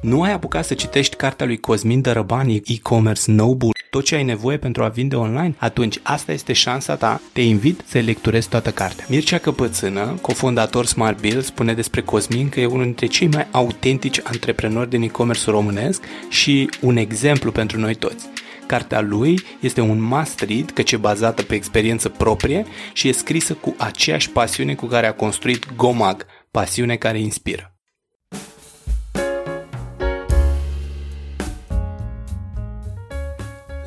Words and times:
Nu 0.00 0.22
ai 0.22 0.32
apucat 0.32 0.64
să 0.64 0.74
citești 0.74 1.16
cartea 1.16 1.46
lui 1.46 1.58
Cosmin 1.58 2.00
Dărăbani, 2.00 2.62
e-commerce 2.66 3.30
Noble, 3.30 3.70
tot 3.90 4.04
ce 4.04 4.14
ai 4.14 4.24
nevoie 4.24 4.56
pentru 4.56 4.82
a 4.82 4.88
vinde 4.88 5.16
online? 5.16 5.54
Atunci 5.58 5.98
asta 6.02 6.32
este 6.32 6.52
șansa 6.52 6.96
ta. 6.96 7.20
Te 7.32 7.40
invit 7.40 7.82
să 7.86 7.98
lecturezi 7.98 8.48
toată 8.48 8.70
cartea. 8.70 9.04
Mircea 9.08 9.38
Căpățână, 9.38 10.18
cofondator 10.20 10.86
Smart 10.86 11.20
Bill, 11.20 11.40
spune 11.40 11.74
despre 11.74 12.02
Cosmin 12.02 12.48
că 12.48 12.60
e 12.60 12.66
unul 12.66 12.84
dintre 12.84 13.06
cei 13.06 13.28
mai 13.28 13.46
autentici 13.50 14.20
antreprenori 14.24 14.90
din 14.90 15.02
e-commerce 15.02 15.50
românesc 15.50 16.02
și 16.28 16.70
un 16.80 16.96
exemplu 16.96 17.52
pentru 17.52 17.78
noi 17.78 17.94
toți. 17.94 18.26
Cartea 18.66 19.00
lui 19.00 19.40
este 19.60 19.80
un 19.80 20.00
must 20.00 20.40
read 20.40 20.70
căci 20.70 20.92
e 20.92 20.96
bazată 20.96 21.42
pe 21.42 21.54
experiență 21.54 22.08
proprie 22.08 22.66
și 22.92 23.08
e 23.08 23.12
scrisă 23.12 23.54
cu 23.54 23.74
aceeași 23.78 24.30
pasiune 24.30 24.74
cu 24.74 24.86
care 24.86 25.06
a 25.06 25.14
construit 25.14 25.74
Gomag, 25.76 26.26
pasiune 26.50 26.96
care 26.96 27.20
inspiră. 27.20 27.77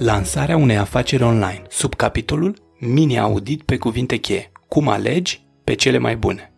Lansarea 0.04 0.58
unei 0.58 0.78
afaceri 0.78 1.23
online, 1.23 1.62
sub 1.70 1.96
capitolul 1.96 2.55
Mini-audit 2.80 3.62
pe 3.62 3.78
cuvinte 3.78 4.18
cheie. 4.18 4.52
Cum 4.68 4.88
alegi 4.88 5.41
pe 5.64 5.74
cele 5.74 5.98
mai 5.98 6.16
bune. 6.18 6.52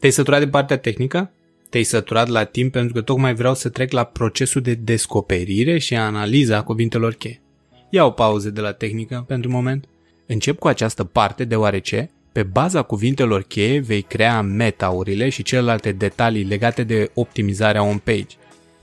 Te-ai 0.00 0.12
săturat 0.12 0.40
de 0.40 0.48
partea 0.48 0.78
tehnică? 0.78 1.32
Te-ai 1.70 1.82
săturat 1.82 2.28
la 2.28 2.44
timp 2.44 2.72
pentru 2.72 2.92
că 2.92 3.00
tocmai 3.00 3.34
vreau 3.34 3.54
să 3.54 3.68
trec 3.68 3.92
la 3.92 4.04
procesul 4.04 4.60
de 4.60 4.74
descoperire 4.74 5.78
și 5.78 5.94
analiza 5.96 6.62
cuvintelor 6.62 7.12
cheie. 7.12 7.42
Ia 7.90 8.04
o 8.04 8.10
pauză 8.10 8.50
de 8.50 8.60
la 8.60 8.72
tehnică 8.72 9.24
pentru 9.26 9.50
moment. 9.50 9.84
Încep 10.26 10.58
cu 10.58 10.68
această 10.68 11.04
parte 11.04 11.44
deoarece, 11.44 12.10
pe 12.32 12.42
baza 12.42 12.82
cuvintelor 12.82 13.42
cheie, 13.42 13.80
vei 13.80 14.02
crea 14.02 14.40
metaurile 14.40 15.28
și 15.28 15.42
celelalte 15.42 15.92
detalii 15.92 16.44
legate 16.44 16.84
de 16.84 17.10
optimizarea 17.14 17.82
on-page. 17.82 18.36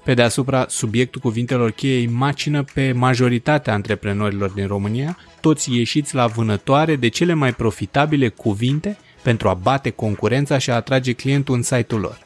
Pe 0.04 0.14
deasupra, 0.14 0.66
subiectul 0.70 1.22
cuvintelor 1.22 1.72
cheie 1.72 1.98
îi 1.98 2.08
macină 2.08 2.64
pe 2.74 2.92
majoritatea 2.92 3.74
antreprenorilor 3.74 4.50
din 4.50 4.68
România, 4.68 5.18
toți 5.42 5.74
ieșiți 5.74 6.16
la 6.16 6.28
vânătoare 6.28 6.96
de 6.96 7.08
cele 7.08 7.34
mai 7.34 7.54
profitabile 7.54 8.28
cuvinte 8.28 8.98
pentru 9.22 9.50
a 9.50 9.54
bate 9.54 9.90
concurența 9.90 10.58
și 10.58 10.70
a 10.70 10.76
atrage 10.76 11.14
clientul 11.14 11.56
în 11.56 11.62
site-ul 11.62 12.02
lor. 12.02 12.20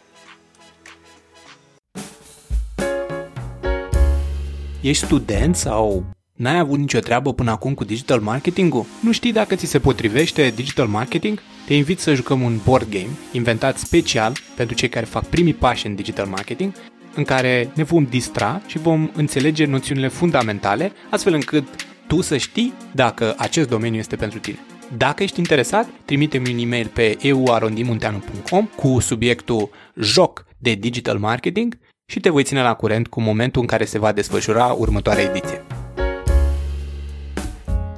Ești 4.82 5.06
student 5.06 5.56
sau 5.56 6.06
n-ai 6.34 6.60
avut 6.60 6.80
nicio 6.80 7.00
treabă 7.00 7.34
până 7.34 7.52
acum 7.52 7.74
cu 7.74 7.84
digital 7.84 8.20
marketing-ul? 8.20 8.86
Nu 9.02 9.12
știi 9.12 9.32
dacă 9.32 9.56
ți 9.56 9.66
se 9.66 9.80
potrivește 9.80 10.52
digital 10.56 10.88
marketing? 10.88 11.40
Te 11.66 11.74
invit 11.74 12.00
să 12.00 12.14
jucăm 12.14 12.42
un 12.42 12.60
board 12.66 12.90
game 12.90 13.10
inventat 13.32 13.78
special 13.78 14.34
pentru 14.56 14.76
cei 14.76 14.90
care 14.90 15.06
fac 15.06 15.26
primii 15.26 15.54
pași 15.54 15.88
în 15.88 15.96
digital 15.96 16.26
marketing 16.26 16.74
în 17.16 17.24
care 17.24 17.72
ne 17.74 17.84
vom 17.84 18.04
distra 18.04 18.62
și 18.66 18.78
vom 18.78 19.10
înțelege 19.14 19.66
noțiunile 19.66 20.08
fundamentale, 20.08 20.92
astfel 21.10 21.34
încât 21.34 21.68
tu 22.08 22.22
să 22.22 22.38
știi 22.38 22.74
dacă 22.92 23.34
acest 23.38 23.70
domeniu 23.70 24.00
este 24.00 24.16
pentru 24.16 24.40
tine. 24.40 24.60
Dacă 24.98 25.24
ești 25.24 25.40
interesat, 25.40 25.88
trimite-mi 26.06 26.54
un 26.54 26.60
e-mail 26.60 26.88
pe 26.88 27.18
euarondimunteanu.com 27.22 28.66
cu 28.76 29.00
subiectul 29.00 29.70
Joc 29.96 30.46
de 30.58 30.74
Digital 30.74 31.18
Marketing 31.18 31.78
și 32.06 32.20
te 32.20 32.30
voi 32.30 32.44
ține 32.44 32.62
la 32.62 32.74
curent 32.74 33.08
cu 33.08 33.22
momentul 33.22 33.62
în 33.62 33.68
care 33.68 33.86
se 33.86 34.00
va 34.00 34.12
desfășura 34.12 34.66
următoarea 34.66 35.24
ediție. 35.24 35.66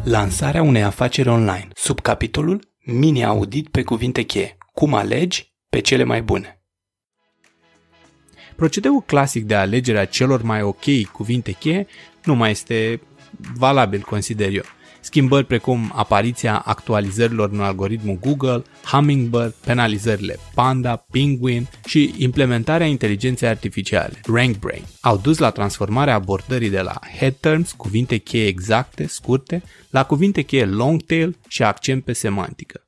Lansarea 0.03 0.61
unei 0.61 0.83
afaceri 0.83 1.29
online, 1.29 1.67
sub 1.73 1.99
capitolul 1.99 2.75
Mini-audit 2.85 3.67
pe 3.67 3.83
cuvinte 3.83 4.21
cheie. 4.21 4.57
Cum 4.73 4.93
alegi 4.93 5.53
pe 5.69 5.79
cele 5.79 6.03
mai 6.03 6.21
bune. 6.21 6.56
Procedeul 8.57 9.01
clasic 9.05 9.43
de 9.43 9.55
alegere 9.55 9.99
a 9.99 10.05
celor 10.05 10.41
mai 10.41 10.61
ok 10.61 11.05
cuvinte 11.11 11.51
cheie 11.51 11.87
nu 12.23 12.35
mai 12.35 12.51
este 12.51 13.01
valabil, 13.55 14.01
consider 14.01 14.53
eu. 14.53 14.63
Schimbări 15.01 15.45
precum 15.45 15.91
apariția 15.95 16.57
actualizărilor 16.57 17.49
în 17.51 17.59
algoritmul 17.59 18.19
Google, 18.21 18.63
Hummingbird, 18.91 19.53
penalizările 19.65 20.39
Panda, 20.53 20.95
Penguin 20.95 21.67
și 21.85 22.13
implementarea 22.17 22.87
inteligenței 22.87 23.47
artificiale, 23.47 24.21
RankBrain, 24.25 24.83
au 25.01 25.17
dus 25.17 25.37
la 25.37 25.49
transformarea 25.49 26.13
abordării 26.13 26.69
de 26.69 26.81
la 26.81 26.99
head 27.17 27.35
terms, 27.39 27.71
cuvinte 27.71 28.17
cheie 28.17 28.47
exacte, 28.47 29.07
scurte, 29.07 29.63
la 29.89 30.03
cuvinte 30.03 30.41
cheie 30.41 30.65
long 30.65 31.01
tail 31.01 31.37
și 31.47 31.63
accent 31.63 32.03
pe 32.03 32.13
semantică. 32.13 32.81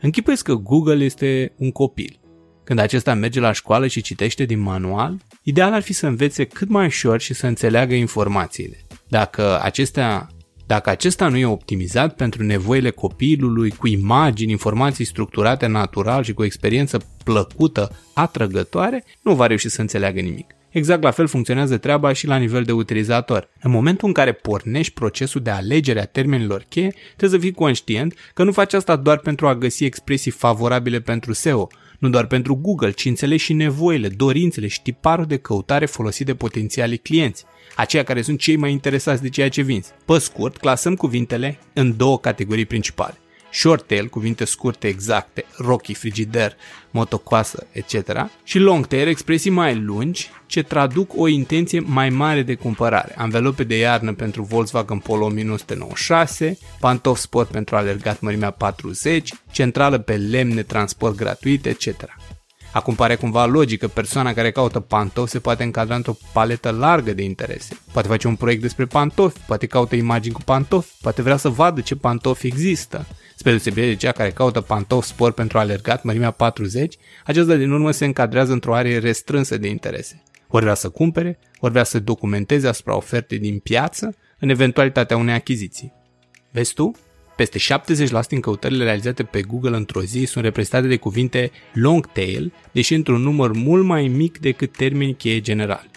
Închipuiesc 0.00 0.44
că 0.44 0.54
Google 0.54 1.04
este 1.04 1.52
un 1.56 1.70
copil 1.70 2.20
când 2.64 2.78
acesta 2.78 3.14
merge 3.14 3.40
la 3.40 3.52
școală 3.52 3.86
și 3.86 4.00
citește 4.00 4.44
din 4.44 4.60
manual, 4.60 5.16
ideal 5.42 5.72
ar 5.72 5.82
fi 5.82 5.92
să 5.92 6.06
învețe 6.06 6.44
cât 6.44 6.68
mai 6.68 6.86
ușor 6.86 7.20
și 7.20 7.34
să 7.34 7.46
înțeleagă 7.46 7.94
informațiile. 7.94 8.76
Dacă 9.08 9.60
acestea 9.62 10.28
dacă 10.66 10.90
acesta 10.90 11.28
nu 11.28 11.36
e 11.36 11.46
optimizat 11.46 12.14
pentru 12.14 12.42
nevoile 12.42 12.90
copilului, 12.90 13.70
cu 13.70 13.86
imagini, 13.86 14.50
informații 14.50 15.04
structurate 15.04 15.66
natural 15.66 16.22
și 16.22 16.32
cu 16.32 16.44
experiență 16.44 17.00
plăcută, 17.24 17.96
atrăgătoare, 18.14 19.04
nu 19.22 19.34
va 19.34 19.46
reuși 19.46 19.68
să 19.68 19.80
înțeleagă 19.80 20.20
nimic. 20.20 20.54
Exact 20.72 21.02
la 21.02 21.10
fel 21.10 21.26
funcționează 21.26 21.76
treaba 21.76 22.12
și 22.12 22.26
la 22.26 22.36
nivel 22.36 22.62
de 22.62 22.72
utilizator. 22.72 23.48
În 23.60 23.70
momentul 23.70 24.08
în 24.08 24.14
care 24.14 24.32
pornești 24.32 24.92
procesul 24.92 25.40
de 25.40 25.50
alegere 25.50 26.00
a 26.00 26.04
termenilor 26.04 26.64
cheie, 26.68 26.94
trebuie 27.16 27.40
să 27.40 27.46
fii 27.46 27.54
conștient 27.54 28.14
că 28.34 28.44
nu 28.44 28.52
faci 28.52 28.72
asta 28.72 28.96
doar 28.96 29.18
pentru 29.18 29.46
a 29.46 29.54
găsi 29.54 29.84
expresii 29.84 30.30
favorabile 30.30 31.00
pentru 31.00 31.32
SEO, 31.32 31.68
nu 32.02 32.08
doar 32.08 32.26
pentru 32.26 32.54
Google, 32.56 32.90
ci 32.90 33.04
înțelegi 33.04 33.44
și 33.44 33.52
nevoile, 33.52 34.08
dorințele 34.08 34.66
și 34.66 34.82
tiparul 34.82 35.24
de 35.24 35.36
căutare 35.36 35.86
folosit 35.86 36.26
de 36.26 36.34
potențialii 36.34 36.98
clienți, 36.98 37.44
aceia 37.76 38.02
care 38.02 38.22
sunt 38.22 38.38
cei 38.38 38.56
mai 38.56 38.70
interesați 38.70 39.22
de 39.22 39.28
ceea 39.28 39.48
ce 39.48 39.62
vinzi. 39.62 39.92
Pe 40.04 40.18
scurt, 40.18 40.56
clasăm 40.56 40.94
cuvintele 40.94 41.58
în 41.72 41.96
două 41.96 42.18
categorii 42.18 42.66
principale 42.66 43.21
short 43.52 43.86
tail, 43.86 44.08
cuvinte 44.08 44.44
scurte 44.44 44.88
exacte, 44.88 45.44
rocky, 45.56 45.94
frigider, 45.94 46.56
motocoasă, 46.90 47.66
etc. 47.72 48.26
și 48.44 48.58
long 48.58 48.86
tail, 48.86 49.08
expresii 49.08 49.50
mai 49.50 49.74
lungi 49.74 50.30
ce 50.46 50.62
traduc 50.62 51.12
o 51.16 51.28
intenție 51.28 51.80
mai 51.80 52.08
mare 52.08 52.42
de 52.42 52.54
cumpărare. 52.54 53.14
Anvelope 53.16 53.64
de 53.64 53.76
iarnă 53.78 54.12
pentru 54.12 54.42
Volkswagen 54.42 54.98
Polo 54.98 55.24
1996, 55.24 56.58
pantofi 56.80 57.20
sport 57.20 57.50
pentru 57.50 57.76
alergat 57.76 58.20
mărimea 58.20 58.50
40, 58.50 59.32
centrală 59.50 59.98
pe 59.98 60.16
lemne, 60.16 60.62
transport 60.62 61.16
gratuit, 61.16 61.66
etc. 61.66 61.86
Acum 62.72 62.94
pare 62.94 63.14
cumva 63.14 63.44
logic 63.44 63.80
că 63.80 63.88
persoana 63.88 64.32
care 64.32 64.50
caută 64.50 64.80
pantofi 64.80 65.30
se 65.30 65.38
poate 65.38 65.62
încadra 65.62 65.94
într-o 65.94 66.16
paletă 66.32 66.70
largă 66.70 67.12
de 67.12 67.22
interese. 67.22 67.76
Poate 67.92 68.08
face 68.08 68.26
un 68.26 68.36
proiect 68.36 68.62
despre 68.62 68.84
pantofi, 68.84 69.38
poate 69.46 69.66
caută 69.66 69.96
imagini 69.96 70.34
cu 70.34 70.42
pantofi, 70.42 70.92
poate 71.00 71.22
vrea 71.22 71.36
să 71.36 71.48
vadă 71.48 71.80
ce 71.80 71.96
pantofi 71.96 72.46
există. 72.46 73.06
Spre 73.36 73.50
deosebire 73.50 73.86
de 73.86 73.94
cea 73.94 74.12
care 74.12 74.30
caută 74.30 74.60
pantofi 74.60 75.08
sport 75.08 75.34
pentru 75.34 75.58
alergat 75.58 76.02
mărimea 76.02 76.30
40, 76.30 76.96
aceasta 77.24 77.54
din 77.54 77.70
urmă 77.70 77.90
se 77.90 78.04
încadrează 78.04 78.52
într-o 78.52 78.74
arie 78.74 78.98
restrânsă 78.98 79.58
de 79.58 79.68
interese. 79.68 80.22
Ori 80.48 80.62
vrea 80.62 80.74
să 80.74 80.88
cumpere, 80.88 81.38
ori 81.60 81.72
vrea 81.72 81.84
să 81.84 81.98
documenteze 81.98 82.68
asupra 82.68 82.96
ofertei 82.96 83.38
din 83.38 83.58
piață 83.58 84.14
în 84.38 84.48
eventualitatea 84.48 85.16
unei 85.16 85.34
achiziții. 85.34 85.92
Vezi 86.50 86.74
tu? 86.74 86.92
Peste 87.42 87.74
70% 88.24 88.26
din 88.28 88.40
căutările 88.40 88.84
realizate 88.84 89.22
pe 89.22 89.42
Google 89.42 89.76
într-o 89.76 90.02
zi 90.02 90.24
sunt 90.24 90.44
reprezentate 90.44 90.86
de 90.86 90.96
cuvinte 90.96 91.50
long 91.72 92.12
tail, 92.12 92.52
deși 92.72 92.94
într-un 92.94 93.20
număr 93.20 93.52
mult 93.52 93.84
mai 93.84 94.08
mic 94.08 94.38
decât 94.38 94.76
termeni 94.76 95.14
cheie 95.14 95.40
generali. 95.40 95.90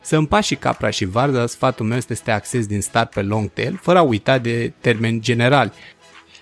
Să 0.00 0.16
împași 0.16 0.46
și 0.46 0.54
capra 0.54 0.90
și 0.90 1.04
varza, 1.04 1.46
sfatul 1.46 1.86
meu 1.86 1.96
este 1.96 2.14
să 2.14 2.22
te 2.24 2.30
axezi 2.30 2.68
din 2.68 2.80
start 2.80 3.10
pe 3.10 3.22
long 3.22 3.50
tail, 3.52 3.78
fără 3.82 3.98
a 3.98 4.02
uita 4.02 4.38
de 4.38 4.72
termeni 4.80 5.20
generali, 5.20 5.72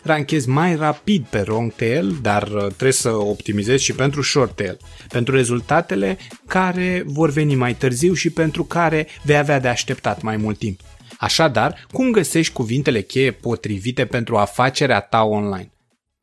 ranchez 0.03 0.45
mai 0.45 0.77
rapid 0.77 1.27
pe 1.27 1.43
long 1.47 1.73
tail, 1.73 2.19
dar 2.23 2.43
uh, 2.43 2.61
trebuie 2.61 2.93
să 2.93 3.11
optimizezi 3.11 3.85
și 3.85 3.93
pentru 3.93 4.23
short 4.23 4.57
tail, 4.57 4.77
pentru 5.09 5.35
rezultatele 5.35 6.19
care 6.47 7.03
vor 7.07 7.31
veni 7.31 7.55
mai 7.55 7.75
târziu 7.75 8.13
și 8.15 8.31
pentru 8.31 8.65
care 8.65 9.07
vei 9.23 9.37
avea 9.37 9.61
de 9.61 9.69
așteptat 9.69 10.23
mai 10.23 10.37
mult 10.37 10.59
timp. 10.59 10.81
Așadar, 11.19 11.87
cum 11.93 12.11
găsești 12.11 12.53
cuvintele 12.53 13.01
cheie 13.01 13.31
potrivite 13.31 14.05
pentru 14.05 14.37
afacerea 14.37 15.01
ta 15.01 15.23
online? 15.23 15.73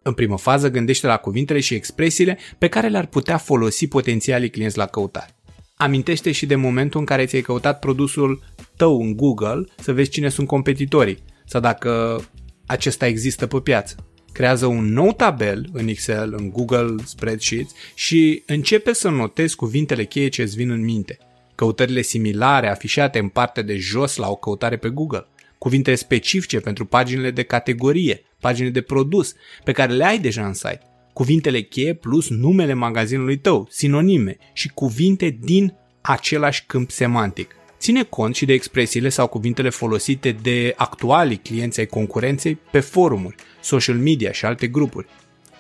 În 0.02 0.14
primă 0.14 0.38
fază, 0.38 0.70
gândește 0.70 1.08
la 1.08 1.18
cuvintele 1.18 1.60
și 1.60 1.74
expresiile 1.74 2.38
pe 2.58 2.68
care 2.68 2.88
le-ar 2.88 3.06
putea 3.06 3.38
folosi 3.38 3.88
potențialii 3.88 4.50
clienți 4.50 4.78
la 4.78 4.86
căutare. 4.86 5.36
Amintește 5.76 6.32
și 6.32 6.46
de 6.46 6.56
momentul 6.56 7.00
în 7.00 7.06
care 7.06 7.26
ți-ai 7.26 7.42
căutat 7.42 7.80
produsul 7.80 8.44
tău 8.78 9.02
în 9.02 9.16
Google 9.16 9.66
să 9.78 9.94
vezi 9.94 10.10
cine 10.10 10.30
sunt 10.30 10.48
competitorii 10.48 11.24
sau 11.46 11.62
dacă 11.62 12.22
acesta 12.66 13.08
există 13.08 13.48
pe 13.48 13.60
piață. 13.60 13.96
Creează 14.32 14.66
un 14.66 14.94
nou 14.94 15.14
tabel 15.14 15.70
în 15.74 15.88
Excel, 15.88 16.34
în 16.38 16.50
Google 16.50 16.96
Spreadsheets 17.06 17.74
și 17.96 18.44
începe 18.46 18.94
să 18.94 19.10
notezi 19.10 19.56
cuvintele 19.56 20.06
cheie 20.06 20.28
ce 20.28 20.42
îți 20.42 20.56
vin 20.56 20.70
în 20.70 20.84
minte. 20.84 21.18
Căutările 21.56 22.02
similare 22.02 22.70
afișate 22.70 23.20
în 23.20 23.28
partea 23.28 23.64
de 23.64 23.78
jos 23.78 24.16
la 24.16 24.30
o 24.30 24.36
căutare 24.36 24.78
pe 24.78 24.90
Google. 24.90 25.28
Cuvinte 25.58 25.96
specifice 25.96 26.60
pentru 26.60 26.86
paginile 26.86 27.32
de 27.32 27.44
categorie, 27.44 28.22
pagini 28.40 28.72
de 28.72 28.82
produs, 28.82 29.34
pe 29.64 29.72
care 29.72 29.94
le 29.94 30.06
ai 30.06 30.20
deja 30.20 30.46
în 30.46 30.54
site. 30.54 30.82
Cuvintele 31.14 31.62
cheie 31.62 31.94
plus 31.94 32.30
numele 32.30 32.74
magazinului 32.74 33.38
tău, 33.38 33.68
sinonime 33.70 34.38
și 34.54 34.70
cuvinte 34.70 35.38
din 35.42 35.74
același 36.02 36.64
câmp 36.66 36.92
semantic. 36.92 37.56
Ține 37.80 38.04
cont 38.04 38.36
și 38.36 38.46
de 38.46 38.54
expresiile 38.54 39.10
sau 39.10 39.28
cuvintele 39.28 39.70
folosite 39.70 40.32
de 40.32 40.74
actualii 40.78 41.38
clienți 41.38 41.80
ai 41.80 41.86
concurenței 41.86 42.58
pe 42.72 42.80
forumuri, 42.80 43.36
social 43.62 43.96
media 43.96 44.32
și 44.32 44.46
alte 44.46 44.68
grupuri. 44.68 45.08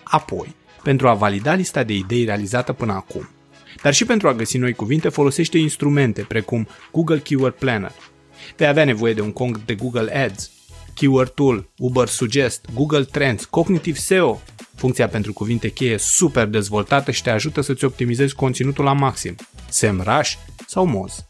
Apoi, 0.03 0.55
pentru 0.83 1.07
a 1.07 1.13
valida 1.13 1.53
lista 1.53 1.83
de 1.83 1.93
idei 1.93 2.25
realizată 2.25 2.73
până 2.73 2.93
acum, 2.93 3.29
dar 3.85 3.93
și 3.93 4.05
pentru 4.05 4.27
a 4.27 4.33
găsi 4.33 4.57
noi 4.57 4.73
cuvinte, 4.73 5.09
folosește 5.09 5.57
instrumente 5.57 6.21
precum 6.21 6.67
Google 6.91 7.19
Keyword 7.19 7.53
Planner. 7.53 7.91
Vei 8.57 8.67
avea 8.67 8.85
nevoie 8.85 9.13
de 9.13 9.21
un 9.21 9.31
cont 9.31 9.57
de 9.65 9.75
Google 9.75 10.23
Ads, 10.23 10.51
Keyword 10.93 11.29
Tool, 11.29 11.69
Uber 11.77 12.07
Suggest, 12.07 12.65
Google 12.73 13.03
Trends, 13.03 13.45
Cognitive 13.45 13.97
SEO, 13.97 14.41
funcția 14.75 15.07
pentru 15.07 15.33
cuvinte 15.33 15.69
cheie 15.69 15.97
super 15.97 16.47
dezvoltată 16.47 17.11
și 17.11 17.21
te 17.21 17.29
ajută 17.29 17.61
să-ți 17.61 17.85
optimizezi 17.85 18.35
conținutul 18.35 18.83
la 18.83 18.93
maxim, 18.93 19.35
SEMrush 19.69 20.33
sau 20.67 20.85
Moz. 20.85 21.25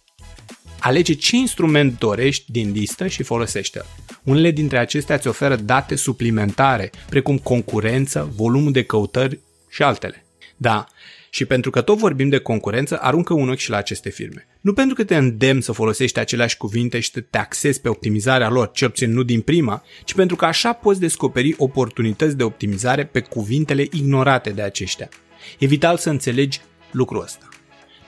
Alege 0.79 1.13
ce 1.13 1.35
instrument 1.35 1.99
dorești 1.99 2.51
din 2.51 2.71
listă 2.71 3.07
și 3.07 3.23
folosește-l. 3.23 3.85
Unele 4.23 4.51
dintre 4.51 4.77
acestea 4.77 5.15
îți 5.15 5.27
oferă 5.27 5.55
date 5.55 5.95
suplimentare, 5.95 6.91
precum 7.09 7.37
concurență, 7.37 8.33
volumul 8.35 8.71
de 8.71 8.83
căutări 8.83 9.39
și 9.69 9.83
altele. 9.83 10.25
Da, 10.57 10.85
și 11.35 11.45
pentru 11.45 11.71
că 11.71 11.81
tot 11.81 11.97
vorbim 11.97 12.29
de 12.29 12.37
concurență, 12.37 12.97
aruncă 13.01 13.33
un 13.33 13.49
ochi 13.49 13.57
și 13.57 13.69
la 13.69 13.77
aceste 13.77 14.09
firme. 14.09 14.47
Nu 14.61 14.73
pentru 14.73 14.95
că 14.95 15.03
te 15.03 15.15
îndemn 15.15 15.61
să 15.61 15.71
folosești 15.71 16.19
aceleași 16.19 16.57
cuvinte 16.57 16.99
și 16.99 17.11
să 17.11 17.21
te 17.21 17.37
axezi 17.37 17.81
pe 17.81 17.89
optimizarea 17.89 18.49
lor, 18.49 18.71
cel 18.71 18.89
puțin 18.89 19.11
nu 19.11 19.23
din 19.23 19.41
prima, 19.41 19.83
ci 20.03 20.13
pentru 20.13 20.35
că 20.35 20.45
așa 20.45 20.73
poți 20.73 20.99
descoperi 20.99 21.55
oportunități 21.57 22.37
de 22.37 22.43
optimizare 22.43 23.05
pe 23.05 23.19
cuvintele 23.19 23.81
ignorate 23.81 24.49
de 24.49 24.61
aceștia. 24.61 25.09
E 25.59 25.65
vital 25.65 25.97
să 25.97 26.09
înțelegi 26.09 26.61
lucrul 26.91 27.21
ăsta. 27.21 27.49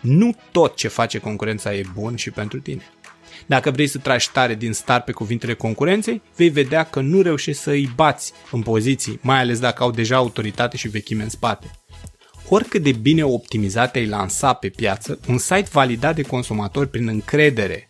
Nu 0.01 0.35
tot 0.51 0.75
ce 0.75 0.87
face 0.87 1.17
concurența 1.17 1.73
e 1.73 1.83
bun 1.93 2.15
și 2.15 2.31
pentru 2.31 2.59
tine. 2.59 2.83
Dacă 3.45 3.71
vrei 3.71 3.87
să 3.87 3.97
tragi 3.97 4.31
tare 4.31 4.55
din 4.55 4.73
start 4.73 5.05
pe 5.05 5.11
cuvintele 5.11 5.53
concurenței, 5.53 6.21
vei 6.35 6.49
vedea 6.49 6.83
că 6.83 6.99
nu 6.99 7.21
reușești 7.21 7.61
să 7.61 7.69
îi 7.69 7.91
bați 7.95 8.33
în 8.51 8.61
poziții, 8.61 9.19
mai 9.21 9.39
ales 9.39 9.59
dacă 9.59 9.83
au 9.83 9.91
deja 9.91 10.15
autoritate 10.15 10.77
și 10.77 10.87
vechime 10.87 11.23
în 11.23 11.29
spate. 11.29 11.71
Oricât 12.49 12.83
de 12.83 12.91
bine 12.91 13.23
optimizat 13.23 13.95
ai 13.95 14.05
lansa 14.05 14.53
pe 14.53 14.69
piață, 14.69 15.19
un 15.27 15.37
site 15.37 15.67
validat 15.71 16.15
de 16.15 16.21
consumatori 16.21 16.89
prin 16.89 17.07
încredere, 17.07 17.89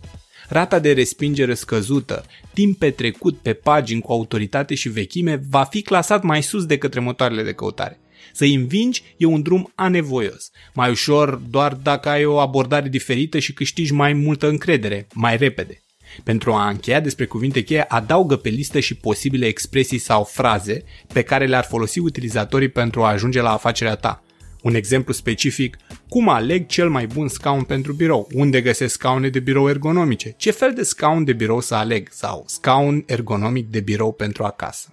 rata 0.49 0.79
de 0.79 0.93
respingere 0.93 1.53
scăzută, 1.53 2.25
timp 2.53 2.77
petrecut 2.77 3.37
pe 3.37 3.53
pagini 3.53 4.01
cu 4.01 4.11
autoritate 4.11 4.75
și 4.75 4.89
vechime 4.89 5.41
va 5.49 5.63
fi 5.63 5.81
clasat 5.81 6.23
mai 6.23 6.43
sus 6.43 6.65
de 6.65 6.77
către 6.77 6.99
motoarele 6.99 7.43
de 7.43 7.53
căutare. 7.53 7.99
Să-i 8.33 8.53
învingi 8.53 9.03
e 9.17 9.25
un 9.25 9.41
drum 9.41 9.71
anevoios. 9.75 10.51
Mai 10.73 10.89
ușor 10.89 11.35
doar 11.35 11.73
dacă 11.73 12.09
ai 12.09 12.25
o 12.25 12.37
abordare 12.37 12.89
diferită 12.89 13.39
și 13.39 13.53
câștigi 13.53 13.93
mai 13.93 14.13
multă 14.13 14.47
încredere, 14.47 15.07
mai 15.13 15.37
repede. 15.37 15.81
Pentru 16.23 16.51
a 16.51 16.67
încheia 16.67 16.99
despre 16.99 17.25
cuvinte 17.25 17.63
cheie, 17.63 17.85
adaugă 17.87 18.35
pe 18.35 18.49
listă 18.49 18.79
și 18.79 18.95
posibile 18.95 19.45
expresii 19.45 19.97
sau 19.97 20.23
fraze 20.23 20.83
pe 21.13 21.21
care 21.21 21.45
le-ar 21.45 21.63
folosi 21.63 21.99
utilizatorii 21.99 22.69
pentru 22.69 23.03
a 23.03 23.09
ajunge 23.09 23.41
la 23.41 23.51
afacerea 23.51 23.95
ta. 23.95 24.21
Un 24.67 24.75
exemplu 24.75 25.13
specific, 25.13 25.77
cum 26.09 26.29
aleg 26.29 26.65
cel 26.65 26.89
mai 26.89 27.07
bun 27.07 27.27
scaun 27.27 27.63
pentru 27.63 27.93
birou, 27.93 28.27
unde 28.33 28.61
găsesc 28.61 28.93
scaune 28.93 29.29
de 29.29 29.39
birou 29.39 29.69
ergonomice, 29.69 30.33
ce 30.37 30.51
fel 30.51 30.73
de 30.73 30.83
scaun 30.83 31.23
de 31.23 31.33
birou 31.33 31.59
să 31.59 31.75
aleg 31.75 32.09
sau 32.11 32.43
scaun 32.47 33.03
ergonomic 33.05 33.69
de 33.69 33.79
birou 33.79 34.11
pentru 34.11 34.43
acasă. 34.43 34.89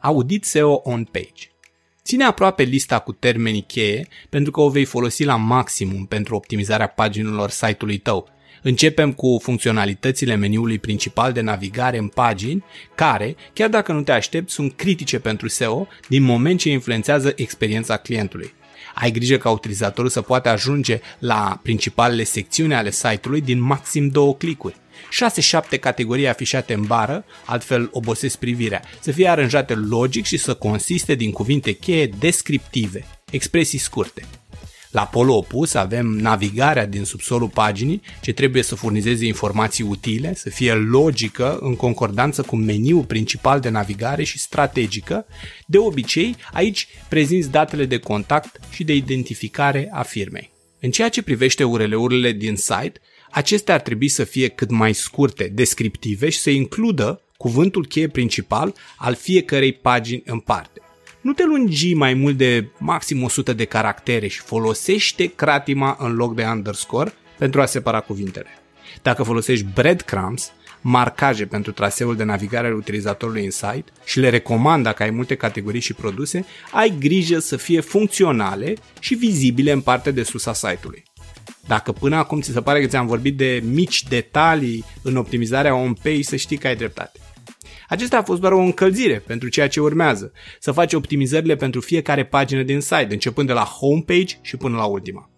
Audit 0.00 0.44
SEO 0.44 0.80
on 0.84 1.04
page. 1.04 1.50
Ține 2.04 2.24
aproape 2.24 2.62
lista 2.62 2.98
cu 2.98 3.12
termenii 3.12 3.64
cheie 3.66 4.08
pentru 4.28 4.50
că 4.50 4.60
o 4.60 4.70
vei 4.70 4.84
folosi 4.84 5.24
la 5.24 5.36
maximum 5.36 6.06
pentru 6.06 6.34
optimizarea 6.34 6.88
paginilor 6.88 7.50
site-ului 7.50 7.98
tău. 7.98 8.28
Începem 8.62 9.12
cu 9.12 9.38
funcționalitățile 9.42 10.34
meniului 10.34 10.78
principal 10.78 11.32
de 11.32 11.40
navigare 11.40 11.98
în 11.98 12.08
pagini, 12.08 12.64
care, 12.94 13.36
chiar 13.52 13.68
dacă 13.68 13.92
nu 13.92 14.02
te 14.02 14.12
aștepți, 14.12 14.54
sunt 14.54 14.72
critice 14.76 15.18
pentru 15.18 15.48
SEO 15.48 15.86
din 16.08 16.22
moment 16.22 16.58
ce 16.58 16.70
influențează 16.70 17.32
experiența 17.36 17.96
clientului. 17.96 18.52
Ai 18.94 19.10
grijă 19.10 19.36
ca 19.36 19.50
utilizatorul 19.50 20.10
să 20.10 20.20
poată 20.20 20.48
ajunge 20.48 21.00
la 21.18 21.60
principalele 21.62 22.24
secțiuni 22.24 22.74
ale 22.74 22.90
site-ului 22.90 23.40
din 23.40 23.60
maxim 23.60 24.08
două 24.08 24.34
clicuri. 24.34 24.76
6-7 25.74 25.80
categorii 25.80 26.28
afișate 26.28 26.74
în 26.74 26.82
bară, 26.82 27.24
altfel 27.44 27.88
obosesc 27.92 28.38
privirea, 28.38 28.82
să 29.00 29.12
fie 29.12 29.28
aranjate 29.28 29.74
logic 29.74 30.24
și 30.24 30.36
să 30.36 30.54
consiste 30.54 31.14
din 31.14 31.30
cuvinte 31.30 31.72
cheie 31.72 32.06
descriptive, 32.06 33.06
expresii 33.30 33.78
scurte. 33.78 34.22
La 34.90 35.06
polul 35.06 35.36
opus 35.36 35.74
avem 35.74 36.06
navigarea 36.06 36.86
din 36.86 37.04
subsolul 37.04 37.48
paginii, 37.48 38.02
ce 38.20 38.32
trebuie 38.32 38.62
să 38.62 38.74
furnizeze 38.74 39.26
informații 39.26 39.84
utile, 39.84 40.34
să 40.34 40.48
fie 40.48 40.72
logică 40.72 41.58
în 41.60 41.76
concordanță 41.76 42.42
cu 42.42 42.56
meniul 42.56 43.04
principal 43.04 43.60
de 43.60 43.68
navigare 43.68 44.22
și 44.22 44.38
strategică. 44.38 45.26
De 45.66 45.78
obicei, 45.78 46.36
aici 46.52 46.88
prezinți 47.08 47.50
datele 47.50 47.84
de 47.84 47.98
contact 47.98 48.60
și 48.70 48.84
de 48.84 48.94
identificare 48.94 49.88
a 49.92 50.02
firmei. 50.02 50.50
În 50.80 50.90
ceea 50.90 51.08
ce 51.08 51.22
privește 51.22 51.64
URL-urile 51.64 52.32
din 52.32 52.56
site, 52.56 53.00
acestea 53.30 53.74
ar 53.74 53.80
trebui 53.80 54.08
să 54.08 54.24
fie 54.24 54.48
cât 54.48 54.70
mai 54.70 54.92
scurte, 54.92 55.50
descriptive 55.54 56.28
și 56.28 56.38
să 56.38 56.50
includă 56.50 57.22
cuvântul 57.36 57.86
cheie 57.86 58.08
principal 58.08 58.74
al 58.96 59.14
fiecărei 59.14 59.72
pagini 59.72 60.22
în 60.26 60.38
parte. 60.38 60.79
Nu 61.20 61.32
te 61.32 61.44
lungi 61.44 61.94
mai 61.94 62.14
mult 62.14 62.36
de 62.36 62.68
maxim 62.78 63.22
100 63.22 63.52
de 63.52 63.64
caractere 63.64 64.26
și 64.26 64.40
folosește 64.40 65.26
cratima 65.26 65.96
în 65.98 66.14
loc 66.14 66.34
de 66.34 66.44
underscore 66.44 67.12
pentru 67.38 67.60
a 67.60 67.66
separa 67.66 68.00
cuvintele. 68.00 68.48
Dacă 69.02 69.22
folosești 69.22 69.66
breadcrumbs, 69.74 70.52
marcaje 70.80 71.46
pentru 71.46 71.72
traseul 71.72 72.16
de 72.16 72.24
navigare 72.24 72.66
al 72.66 72.74
utilizatorului 72.74 73.44
în 73.44 73.50
site 73.50 73.84
și 74.04 74.20
le 74.20 74.28
recomand 74.28 74.82
dacă 74.82 75.02
ai 75.02 75.10
multe 75.10 75.34
categorii 75.34 75.80
și 75.80 75.94
produse, 75.94 76.44
ai 76.72 76.94
grijă 76.98 77.38
să 77.38 77.56
fie 77.56 77.80
funcționale 77.80 78.74
și 78.98 79.14
vizibile 79.14 79.72
în 79.72 79.80
partea 79.80 80.12
de 80.12 80.22
sus 80.22 80.46
a 80.46 80.52
site-ului. 80.52 81.02
Dacă 81.66 81.92
până 81.92 82.16
acum 82.16 82.40
ți 82.40 82.52
se 82.52 82.60
pare 82.60 82.80
că 82.80 82.86
ți-am 82.86 83.06
vorbit 83.06 83.36
de 83.36 83.62
mici 83.64 84.02
detalii 84.08 84.84
în 85.02 85.16
optimizarea 85.16 85.74
on-page, 85.74 86.22
să 86.22 86.36
știi 86.36 86.56
că 86.56 86.66
ai 86.66 86.76
dreptate. 86.76 87.18
Acesta 87.90 88.16
a 88.16 88.22
fost 88.22 88.40
doar 88.40 88.52
o 88.52 88.58
încălzire 88.58 89.22
pentru 89.26 89.48
ceea 89.48 89.68
ce 89.68 89.80
urmează, 89.80 90.32
să 90.58 90.72
faci 90.72 90.92
optimizările 90.92 91.56
pentru 91.56 91.80
fiecare 91.80 92.24
pagină 92.24 92.62
din 92.62 92.80
site, 92.80 93.08
începând 93.10 93.46
de 93.46 93.52
la 93.52 93.64
homepage 93.64 94.34
și 94.42 94.56
până 94.56 94.76
la 94.76 94.84
ultima. 94.84 95.30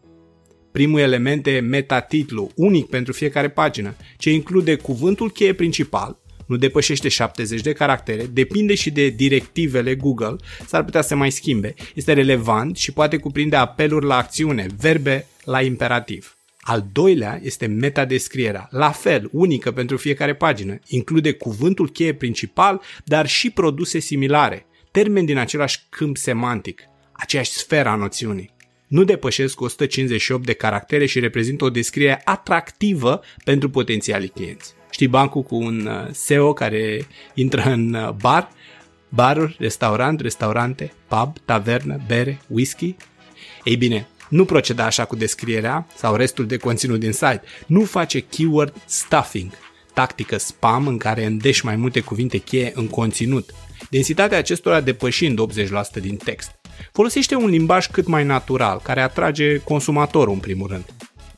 Primul 0.73 1.01
element 1.01 1.47
e 1.47 1.61
metatitlu, 1.61 2.51
unic 2.55 2.87
pentru 2.87 3.13
fiecare 3.13 3.49
pagină, 3.49 3.95
ce 4.17 4.33
include 4.33 4.77
cuvântul 4.77 5.31
cheie 5.31 5.55
principal, 5.55 6.21
nu 6.47 6.57
depășește 6.57 7.09
70 7.09 7.61
de 7.61 7.73
caractere, 7.73 8.27
depinde 8.27 8.75
și 8.75 8.91
de 8.91 9.09
directivele 9.09 9.95
Google, 9.95 10.37
s-ar 10.67 10.85
putea 10.85 11.03
să 11.03 11.17
mai 11.17 11.31
schimbe, 11.31 11.75
este 11.95 12.13
relevant 12.13 12.77
și 12.77 12.93
poate 12.93 13.17
cuprinde 13.17 13.57
apeluri 13.57 14.07
la 14.07 14.17
acțiune, 14.17 14.67
verbe 14.79 15.27
la 15.45 15.63
imperativ. 15.63 16.37
Al 16.65 16.89
doilea 16.93 17.41
este 17.43 17.67
metadescrierea, 17.67 18.69
la 18.71 18.91
fel, 18.91 19.29
unică 19.33 19.73
pentru 19.73 19.97
fiecare 19.97 20.35
pagină. 20.35 20.79
Include 20.87 21.33
cuvântul 21.33 21.89
cheie 21.89 22.15
principal, 22.15 22.81
dar 23.05 23.27
și 23.27 23.51
produse 23.51 23.99
similare, 23.99 24.67
termeni 24.91 25.27
din 25.27 25.37
același 25.37 25.81
câmp 25.89 26.17
semantic, 26.17 26.83
aceeași 27.13 27.51
sferă 27.51 27.89
a 27.89 27.95
noțiunii. 27.95 28.51
Nu 28.89 29.05
depășesc 29.05 29.61
158 29.61 30.45
de 30.45 30.53
caractere 30.53 31.07
și 31.07 31.21
reprezintă 31.21 31.65
o 31.65 31.71
descriere 31.71 32.21
atractivă 32.25 33.21
pentru 33.45 33.71
potențialii 33.71 34.29
clienți. 34.29 34.75
Știi 34.91 35.07
bancul 35.07 35.43
cu 35.43 35.55
un 35.55 35.87
uh, 35.87 36.09
SEO 36.11 36.53
care 36.53 37.07
intră 37.35 37.63
în 37.63 37.95
uh, 37.95 38.11
bar, 38.11 38.49
baruri, 39.09 39.57
restaurant, 39.59 40.21
restaurante, 40.21 40.93
pub, 41.09 41.37
tavernă, 41.45 42.01
bere, 42.07 42.41
whisky? 42.47 42.97
Ei 43.65 43.77
bine, 43.77 44.09
nu 44.33 44.45
proceda 44.45 44.85
așa 44.85 45.05
cu 45.05 45.17
descrierea 45.17 45.87
sau 45.95 46.15
restul 46.15 46.47
de 46.47 46.57
conținut 46.57 47.01
din 47.01 47.13
site. 47.13 47.43
Nu 47.67 47.85
face 47.85 48.21
keyword 48.21 48.75
stuffing, 48.85 49.53
tactică 49.95 50.39
spam 50.39 50.87
în 50.87 50.99
care 50.99 51.25
îndeși 51.25 51.65
mai 51.65 51.77
multe 51.77 52.01
cuvinte 52.01 52.39
cheie 52.39 52.73
în 52.75 52.89
conținut, 52.89 53.51
densitatea 53.91 54.39
acestora 54.39 54.81
depășind 54.81 55.39
80% 55.99 56.01
din 56.01 56.17
text. 56.17 56.51
Folosește 56.93 57.35
un 57.35 57.49
limbaj 57.49 57.87
cât 57.87 58.07
mai 58.07 58.25
natural, 58.25 58.81
care 58.83 59.01
atrage 59.01 59.57
consumatorul 59.57 60.35
în 60.35 60.41
primul 60.41 60.69
rând. 60.69 60.85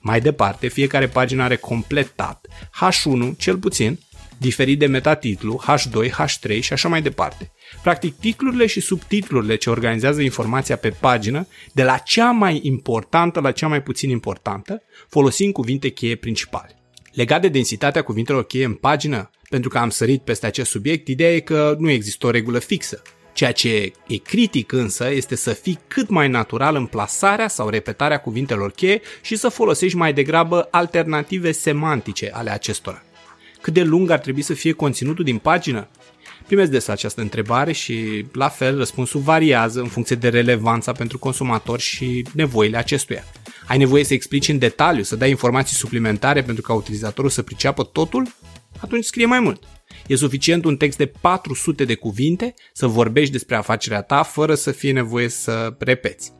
Mai 0.01 0.21
departe, 0.21 0.69
fiecare 0.69 1.09
pagină 1.09 1.43
are 1.43 1.57
completat 1.57 2.47
H1 2.81 3.37
cel 3.37 3.57
puțin, 3.57 3.99
diferit 4.39 4.79
de 4.79 4.87
metatitlu, 4.87 5.63
H2, 5.67 6.11
H3 6.11 6.61
și 6.61 6.73
așa 6.73 6.89
mai 6.89 7.03
departe. 7.03 7.53
Practic, 7.83 8.19
titlurile 8.19 8.67
și 8.67 8.81
subtitlurile 8.81 9.57
ce 9.57 9.71
organizează 9.71 10.21
informația 10.21 10.77
pe 10.77 10.91
pagină, 10.91 11.47
de 11.73 11.83
la 11.83 11.97
cea 11.97 12.31
mai 12.31 12.61
importantă 12.63 13.41
la 13.41 13.53
cea 13.53 13.69
mai 13.69 13.83
puțin 13.83 14.11
importantă, 14.11 14.83
folosind 15.09 15.53
cuvinte 15.53 15.89
cheie 15.89 16.15
principale. 16.15 16.79
Legat 17.13 17.41
de 17.41 17.49
densitatea 17.49 18.03
cuvintelor 18.03 18.45
cheie 18.45 18.65
în 18.65 18.75
pagină, 18.75 19.31
pentru 19.49 19.69
că 19.69 19.79
am 19.79 19.91
sărit 19.91 20.23
peste 20.23 20.47
acest 20.47 20.71
subiect, 20.71 21.09
ideea 21.09 21.35
e 21.35 21.41
că 21.41 21.77
nu 21.79 21.91
există 21.91 22.27
o 22.27 22.31
regulă 22.31 22.59
fixă. 22.59 23.03
Ceea 23.33 23.53
ce 23.53 23.93
e 24.07 24.17
critic 24.17 24.73
însă 24.73 25.11
este 25.11 25.35
să 25.35 25.53
fii 25.53 25.79
cât 25.89 26.09
mai 26.09 26.29
natural 26.29 26.77
în 26.77 26.87
plasarea 26.87 27.49
sau 27.49 27.69
repetarea 27.69 28.19
cuvintelor 28.21 28.71
cheie 28.71 29.01
și 29.23 29.37
să 29.37 29.49
folosești 29.49 29.97
mai 29.97 30.13
degrabă 30.13 30.69
alternative 30.71 31.53
semantice 31.53 32.31
ale 32.33 32.51
acestora. 32.51 33.03
Cât 33.65 33.73
de 33.73 33.83
lung 33.83 34.11
ar 34.11 34.19
trebui 34.19 34.43
să 34.43 34.55
fie 34.55 34.73
conținutul 34.73 35.25
din 35.25 35.39
pagină? 35.39 35.89
Primesc 36.47 36.71
des 36.71 36.89
această 36.89 37.21
întrebare 37.21 37.73
și, 37.73 38.27
la 38.33 38.49
fel, 38.49 38.77
răspunsul 38.77 39.21
variază 39.21 39.81
în 39.81 39.87
funcție 39.87 40.17
de 40.17 40.29
relevanța 40.29 40.93
pentru 40.93 41.19
consumator 41.19 41.81
și 41.81 42.27
nevoile 42.33 42.77
acestuia. 42.77 43.25
Ai 43.67 43.79
nevoie 43.79 44.05
să 44.05 44.15
explici 44.15 44.49
în 44.49 44.59
detaliu, 44.59 45.03
să 45.03 45.17
dai 45.17 45.31
informații 45.31 45.77
suplimentare 45.77 46.43
pentru 46.43 46.63
ca 46.63 46.73
utilizatorul 46.73 47.31
să 47.31 47.43
priceapă 47.43 47.85
totul? 47.85 48.35
Atunci 48.81 49.05
scrie 49.05 49.27
mai 49.27 49.41
mult. 49.41 49.63
E 50.07 50.17
suficient 50.17 50.65
un 50.65 50.77
text 50.77 50.99
de 50.99 51.07
400 51.07 51.85
de 51.85 51.95
cuvinte 51.95 52.55
să 52.73 52.87
vorbești 52.87 53.33
despre 53.33 53.57
afacerea 53.57 54.03
ta 54.03 54.23
fără 54.23 54.55
să 54.55 54.71
fie 54.71 54.93
nevoie 54.93 55.29
să 55.29 55.75
repeți. 55.79 56.33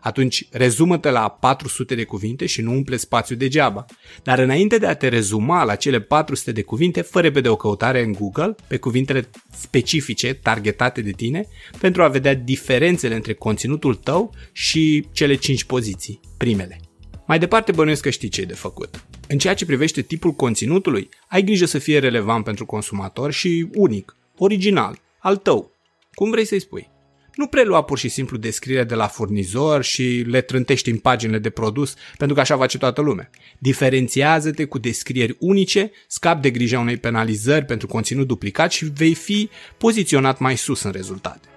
Atunci 0.00 0.46
rezumă-te 0.50 1.10
la 1.10 1.28
400 1.28 1.94
de 1.94 2.04
cuvinte 2.04 2.46
și 2.46 2.60
nu 2.60 2.72
umple 2.72 2.96
spațiu 2.96 3.36
degeaba. 3.36 3.84
Dar 4.22 4.38
înainte 4.38 4.78
de 4.78 4.86
a 4.86 4.94
te 4.94 5.08
rezuma 5.08 5.64
la 5.64 5.74
cele 5.74 6.00
400 6.00 6.52
de 6.52 6.62
cuvinte, 6.62 7.00
fă 7.00 7.20
repede 7.20 7.48
o 7.48 7.56
căutare 7.56 8.02
în 8.02 8.12
Google 8.12 8.54
pe 8.68 8.76
cuvintele 8.76 9.30
specifice 9.60 10.34
targetate 10.34 11.00
de 11.00 11.10
tine 11.10 11.46
pentru 11.80 12.02
a 12.02 12.08
vedea 12.08 12.34
diferențele 12.34 13.14
între 13.14 13.32
conținutul 13.32 13.94
tău 13.94 14.34
și 14.52 15.06
cele 15.12 15.34
5 15.34 15.64
poziții, 15.64 16.20
primele. 16.36 16.80
Mai 17.26 17.38
departe 17.38 17.72
bănuiesc 17.72 18.02
că 18.02 18.10
știi 18.10 18.28
ce 18.28 18.40
e 18.40 18.44
de 18.44 18.54
făcut. 18.54 19.04
În 19.28 19.38
ceea 19.38 19.54
ce 19.54 19.66
privește 19.66 20.02
tipul 20.02 20.32
conținutului, 20.32 21.08
ai 21.28 21.42
grijă 21.42 21.64
să 21.64 21.78
fie 21.78 21.98
relevant 21.98 22.44
pentru 22.44 22.66
consumator 22.66 23.32
și 23.32 23.68
unic, 23.74 24.16
original, 24.38 24.98
al 25.18 25.36
tău. 25.36 25.70
Cum 26.14 26.30
vrei 26.30 26.44
să-i 26.44 26.60
spui? 26.60 26.90
Nu 27.36 27.46
prelua 27.46 27.82
pur 27.82 27.98
și 27.98 28.08
simplu 28.08 28.36
descrierea 28.36 28.84
de 28.84 28.94
la 28.94 29.06
furnizor 29.06 29.82
și 29.82 30.24
le 30.26 30.40
trântești 30.40 30.90
în 30.90 30.96
paginile 30.96 31.38
de 31.38 31.50
produs, 31.50 31.94
pentru 32.16 32.34
că 32.34 32.40
așa 32.40 32.56
face 32.56 32.78
toată 32.78 33.00
lumea. 33.00 33.30
Diferențiază-te 33.58 34.64
cu 34.64 34.78
descrieri 34.78 35.36
unice, 35.38 35.90
scap 36.06 36.42
de 36.42 36.50
grija 36.50 36.78
unei 36.78 36.96
penalizări 36.96 37.64
pentru 37.64 37.86
conținut 37.86 38.26
duplicat 38.26 38.72
și 38.72 38.84
vei 38.84 39.14
fi 39.14 39.48
poziționat 39.78 40.38
mai 40.38 40.56
sus 40.56 40.82
în 40.82 40.90
rezultate. 40.90 41.48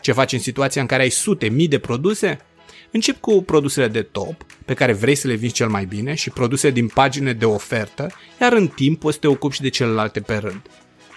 Ce 0.00 0.12
faci 0.12 0.32
în 0.32 0.38
situația 0.38 0.80
în 0.80 0.86
care 0.86 1.02
ai 1.02 1.10
sute 1.10 1.48
mii 1.48 1.68
de 1.68 1.78
produse? 1.78 2.38
Încep 2.90 3.20
cu 3.20 3.42
produsele 3.42 3.88
de 3.88 4.02
top, 4.02 4.46
pe 4.64 4.74
care 4.74 4.92
vrei 4.92 5.14
să 5.14 5.26
le 5.26 5.34
vinzi 5.34 5.54
cel 5.54 5.68
mai 5.68 5.84
bine 5.84 6.14
și 6.14 6.30
produse 6.30 6.70
din 6.70 6.86
pagine 6.86 7.32
de 7.32 7.44
ofertă, 7.44 8.10
iar 8.40 8.52
în 8.52 8.68
timp 8.68 9.00
poți 9.00 9.14
să 9.14 9.20
te 9.20 9.26
ocupi 9.26 9.54
și 9.54 9.62
de 9.62 9.68
celelalte 9.68 10.20
pe 10.20 10.34
rând. 10.34 10.62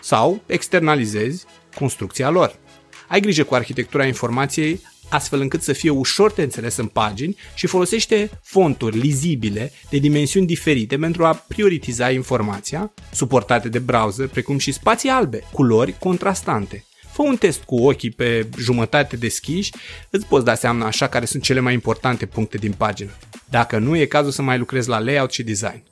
Sau 0.01 0.43
externalizezi 0.45 1.45
construcția 1.75 2.29
lor. 2.29 2.63
Ai 3.07 3.19
grijă 3.19 3.43
cu 3.43 3.55
arhitectura 3.55 4.05
informației 4.05 4.81
astfel 5.09 5.41
încât 5.41 5.61
să 5.61 5.73
fie 5.73 5.89
ușor 5.89 6.31
de 6.31 6.41
înțeles 6.41 6.77
în 6.77 6.87
pagini 6.87 7.37
și 7.53 7.67
folosește 7.67 8.29
fonturi 8.43 8.97
lizibile 8.97 9.71
de 9.89 9.97
dimensiuni 9.97 10.45
diferite 10.45 10.97
pentru 10.97 11.25
a 11.25 11.33
prioritiza 11.47 12.11
informația, 12.11 12.93
suportate 13.11 13.69
de 13.69 13.79
browser, 13.79 14.27
precum 14.27 14.57
și 14.57 14.71
spații 14.71 15.09
albe, 15.09 15.43
culori 15.51 15.95
contrastante. 15.99 16.85
Fă 17.11 17.21
un 17.21 17.37
test 17.37 17.63
cu 17.63 17.75
ochii 17.75 18.11
pe 18.11 18.47
jumătate 18.57 19.15
deschiși, 19.15 19.71
îți 20.09 20.25
poți 20.25 20.45
da 20.45 20.55
seama 20.55 20.85
așa 20.85 21.07
care 21.07 21.25
sunt 21.25 21.43
cele 21.43 21.59
mai 21.59 21.73
importante 21.73 22.25
puncte 22.25 22.57
din 22.57 22.71
pagină. 22.71 23.11
Dacă 23.49 23.77
nu, 23.77 23.95
e 23.95 24.05
cazul 24.05 24.31
să 24.31 24.41
mai 24.41 24.57
lucrezi 24.57 24.89
la 24.89 24.99
layout 24.99 25.31
și 25.31 25.43
design. 25.43 25.83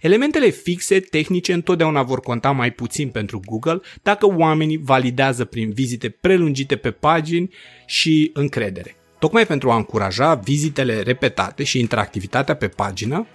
Elementele 0.00 0.48
fixe, 0.48 1.00
tehnice, 1.00 1.52
întotdeauna 1.52 2.02
vor 2.02 2.20
conta 2.20 2.50
mai 2.50 2.70
puțin 2.70 3.08
pentru 3.08 3.40
Google 3.46 3.80
dacă 4.02 4.26
oamenii 4.26 4.80
validează 4.82 5.44
prin 5.44 5.72
vizite 5.72 6.08
prelungite 6.08 6.76
pe 6.76 6.90
pagini 6.90 7.50
și 7.86 8.30
încredere. 8.34 8.96
Tocmai 9.18 9.46
pentru 9.46 9.70
a 9.70 9.76
încuraja 9.76 10.34
vizitele 10.34 11.00
repetate 11.00 11.64
și 11.64 11.78
interactivitatea 11.78 12.56
pe 12.56 12.68
pagină, 12.68 13.26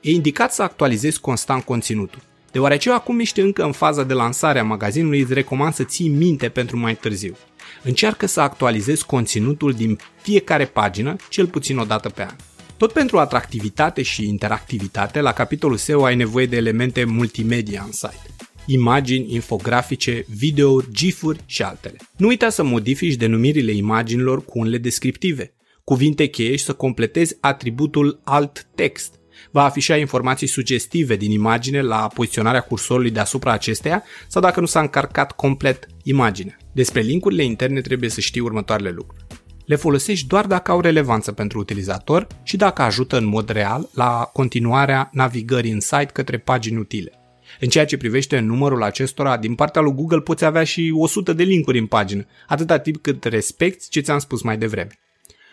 e 0.00 0.10
indicat 0.10 0.52
să 0.52 0.62
actualizezi 0.62 1.20
constant 1.20 1.64
conținutul. 1.64 2.22
Deoarece 2.52 2.90
acum 2.90 3.18
ești 3.18 3.40
încă 3.40 3.64
în 3.64 3.72
faza 3.72 4.02
de 4.02 4.14
lansare 4.14 4.58
a 4.58 4.64
magazinului, 4.64 5.20
îți 5.20 5.34
recomand 5.34 5.74
să 5.74 5.84
ții 5.84 6.08
minte 6.08 6.48
pentru 6.48 6.76
mai 6.76 6.96
târziu. 6.96 7.36
Încearcă 7.82 8.26
să 8.26 8.40
actualizezi 8.40 9.06
conținutul 9.06 9.72
din 9.72 9.98
fiecare 10.22 10.64
pagină, 10.64 11.16
cel 11.28 11.46
puțin 11.46 11.78
o 11.78 11.84
dată 11.84 12.08
pe 12.08 12.22
an. 12.22 12.34
Tot 12.78 12.92
pentru 12.92 13.18
atractivitate 13.18 14.02
și 14.02 14.26
interactivitate, 14.26 15.20
la 15.20 15.32
capitolul 15.32 15.76
SEO 15.76 16.04
ai 16.04 16.16
nevoie 16.16 16.46
de 16.46 16.56
elemente 16.56 17.04
multimedia 17.04 17.82
în 17.86 17.92
site. 17.92 18.26
Imagini, 18.66 19.34
infografice, 19.34 20.24
video, 20.28 20.80
gif-uri 20.92 21.40
și 21.46 21.62
altele. 21.62 21.96
Nu 22.16 22.26
uita 22.26 22.48
să 22.48 22.62
modifici 22.62 23.14
denumirile 23.14 23.72
imaginilor 23.72 24.44
cu 24.44 24.58
unele 24.58 24.78
descriptive, 24.78 25.54
cuvinte 25.84 26.26
cheie 26.26 26.56
și 26.56 26.64
să 26.64 26.72
completezi 26.72 27.36
atributul 27.40 28.20
alt 28.24 28.66
text. 28.74 29.14
Va 29.50 29.64
afișa 29.64 29.96
informații 29.96 30.46
sugestive 30.46 31.16
din 31.16 31.30
imagine 31.30 31.80
la 31.80 32.08
poziționarea 32.14 32.60
cursorului 32.60 33.10
deasupra 33.10 33.52
acesteia 33.52 34.02
sau 34.28 34.42
dacă 34.42 34.60
nu 34.60 34.66
s-a 34.66 34.80
încărcat 34.80 35.32
complet 35.32 35.86
imaginea. 36.02 36.56
Despre 36.72 37.00
linkurile 37.00 37.44
interne 37.44 37.80
trebuie 37.80 38.10
să 38.10 38.20
știi 38.20 38.40
următoarele 38.40 38.90
lucruri 38.90 39.27
le 39.68 39.76
folosești 39.76 40.26
doar 40.26 40.46
dacă 40.46 40.70
au 40.70 40.80
relevanță 40.80 41.32
pentru 41.32 41.58
utilizator 41.58 42.26
și 42.42 42.56
dacă 42.56 42.82
ajută 42.82 43.16
în 43.16 43.24
mod 43.24 43.48
real 43.48 43.88
la 43.94 44.30
continuarea 44.32 45.10
navigării 45.12 45.70
în 45.70 45.80
site 45.80 46.10
către 46.12 46.38
pagini 46.38 46.78
utile. 46.78 47.12
În 47.60 47.68
ceea 47.68 47.84
ce 47.84 47.96
privește 47.96 48.38
numărul 48.38 48.82
acestora, 48.82 49.36
din 49.36 49.54
partea 49.54 49.80
lui 49.80 49.92
Google 49.92 50.20
poți 50.20 50.44
avea 50.44 50.64
și 50.64 50.92
100 50.94 51.32
de 51.32 51.42
linkuri 51.42 51.78
în 51.78 51.86
pagină, 51.86 52.26
atâta 52.46 52.78
timp 52.78 52.96
cât 52.96 53.24
respecti 53.24 53.88
ce 53.88 54.00
ți-am 54.00 54.18
spus 54.18 54.42
mai 54.42 54.58
devreme. 54.58 54.98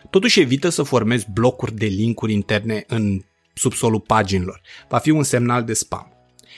Totuși 0.09 0.39
evită 0.39 0.69
să 0.69 0.83
formezi 0.83 1.25
blocuri 1.33 1.75
de 1.75 1.85
linkuri 1.85 2.33
interne 2.33 2.83
în 2.87 3.21
subsolul 3.53 3.99
paginilor. 3.99 4.61
Va 4.89 4.97
fi 4.97 5.09
un 5.09 5.23
semnal 5.23 5.63
de 5.63 5.73
spam. 5.73 6.09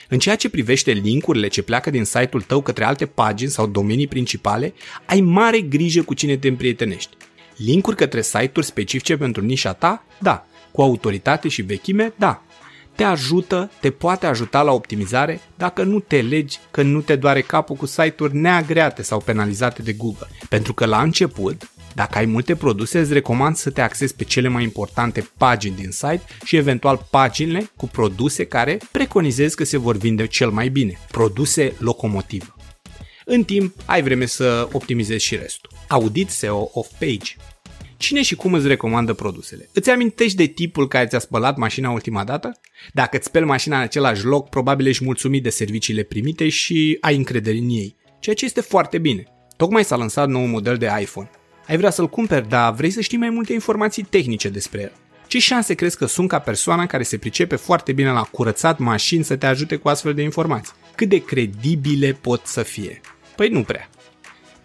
În 0.08 0.18
ceea 0.18 0.36
ce 0.36 0.50
privește 0.50 0.90
linkurile 0.90 1.48
ce 1.48 1.62
pleacă 1.62 1.90
din 1.90 2.04
site-ul 2.04 2.42
tău 2.42 2.62
către 2.62 2.84
alte 2.84 3.06
pagini 3.06 3.50
sau 3.50 3.66
domenii 3.66 4.06
principale, 4.06 4.74
ai 5.06 5.20
mare 5.20 5.60
grijă 5.60 6.02
cu 6.02 6.14
cine 6.14 6.36
te 6.36 6.48
împrietenești. 6.48 7.16
Linkuri 7.58 7.96
către 7.96 8.22
site-uri 8.22 8.66
specifice 8.66 9.16
pentru 9.16 9.42
nișa 9.42 9.72
ta? 9.72 10.04
Da. 10.18 10.46
Cu 10.70 10.82
autoritate 10.82 11.48
și 11.48 11.62
vechime? 11.62 12.12
Da. 12.16 12.42
Te 12.94 13.04
ajută, 13.04 13.70
te 13.80 13.90
poate 13.90 14.26
ajuta 14.26 14.62
la 14.62 14.72
optimizare 14.72 15.40
dacă 15.56 15.82
nu 15.82 16.00
te 16.00 16.20
legi 16.20 16.58
că 16.70 16.82
nu 16.82 17.00
te 17.00 17.16
doare 17.16 17.40
capul 17.40 17.76
cu 17.76 17.86
site-uri 17.86 18.36
neagreate 18.36 19.02
sau 19.02 19.20
penalizate 19.20 19.82
de 19.82 19.92
Google. 19.92 20.26
Pentru 20.48 20.74
că 20.74 20.86
la 20.86 21.02
început, 21.02 21.70
dacă 21.94 22.18
ai 22.18 22.24
multe 22.24 22.56
produse, 22.56 22.98
îți 22.98 23.12
recomand 23.12 23.56
să 23.56 23.70
te 23.70 23.80
axezi 23.80 24.14
pe 24.14 24.24
cele 24.24 24.48
mai 24.48 24.62
importante 24.62 25.28
pagini 25.36 25.76
din 25.76 25.90
site 25.90 26.22
și 26.44 26.56
eventual 26.56 27.06
paginile 27.10 27.70
cu 27.76 27.86
produse 27.86 28.44
care 28.44 28.78
preconizezi 28.90 29.56
că 29.56 29.64
se 29.64 29.76
vor 29.76 29.96
vinde 29.96 30.26
cel 30.26 30.50
mai 30.50 30.68
bine. 30.68 30.98
Produse 31.10 31.74
locomotivă. 31.78 32.56
În 33.24 33.44
timp, 33.44 33.74
ai 33.84 34.02
vreme 34.02 34.26
să 34.26 34.68
optimizezi 34.72 35.24
și 35.24 35.36
restul. 35.36 35.77
Audit 35.88 36.30
SEO 36.30 36.70
off-page. 36.72 37.36
Cine 37.96 38.22
și 38.22 38.34
cum 38.34 38.52
îți 38.52 38.66
recomandă 38.66 39.12
produsele? 39.12 39.68
Îți 39.72 39.90
amintești 39.90 40.36
de 40.36 40.46
tipul 40.46 40.88
care 40.88 41.06
ți-a 41.06 41.18
spălat 41.18 41.56
mașina 41.56 41.90
ultima 41.90 42.24
dată? 42.24 42.60
Dacă 42.92 43.16
îți 43.16 43.26
speli 43.26 43.44
mașina 43.44 43.76
în 43.76 43.82
același 43.82 44.24
loc, 44.24 44.48
probabil 44.48 44.86
ești 44.86 45.04
mulțumit 45.04 45.42
de 45.42 45.50
serviciile 45.50 46.02
primite 46.02 46.48
și 46.48 46.98
ai 47.00 47.16
încredere 47.16 47.56
în 47.56 47.68
ei, 47.68 47.96
ceea 48.20 48.34
ce 48.34 48.44
este 48.44 48.60
foarte 48.60 48.98
bine. 48.98 49.24
Tocmai 49.56 49.84
s-a 49.84 49.96
lansat 49.96 50.28
nou 50.28 50.44
model 50.44 50.76
de 50.76 50.90
iPhone. 51.00 51.30
Ai 51.66 51.76
vrea 51.76 51.90
să-l 51.90 52.08
cumperi, 52.08 52.48
dar 52.48 52.72
vrei 52.72 52.90
să 52.90 53.00
știi 53.00 53.18
mai 53.18 53.30
multe 53.30 53.52
informații 53.52 54.02
tehnice 54.02 54.48
despre 54.48 54.80
el. 54.80 54.92
Ce 55.26 55.38
șanse 55.38 55.74
crezi 55.74 55.96
că 55.96 56.06
sunt 56.06 56.28
ca 56.28 56.38
persoana 56.38 56.86
care 56.86 57.02
se 57.02 57.18
pricepe 57.18 57.56
foarte 57.56 57.92
bine 57.92 58.10
la 58.10 58.22
curățat 58.22 58.78
mașini 58.78 59.24
să 59.24 59.36
te 59.36 59.46
ajute 59.46 59.76
cu 59.76 59.88
astfel 59.88 60.14
de 60.14 60.22
informații? 60.22 60.72
Cât 60.94 61.08
de 61.08 61.24
credibile 61.24 62.12
pot 62.12 62.46
să 62.46 62.62
fie? 62.62 63.00
Păi 63.36 63.48
nu 63.48 63.62
prea. 63.62 63.88